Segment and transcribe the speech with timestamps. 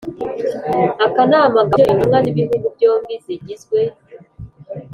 [1.05, 3.79] akanama gahuje intumwa z'ibihugu byombi zigizwe